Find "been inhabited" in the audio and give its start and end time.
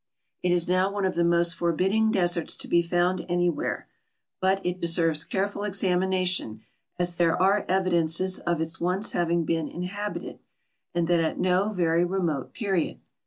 9.45-10.39